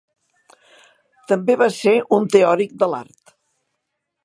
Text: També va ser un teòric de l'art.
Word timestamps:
També 1.33 1.57
va 1.63 1.67
ser 1.77 1.95
un 2.19 2.27
teòric 2.37 2.75
de 2.85 2.91
l'art. 2.95 3.37